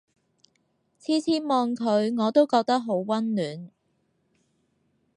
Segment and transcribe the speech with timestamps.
[0.97, 3.69] 次次望佢我都覺得好溫暖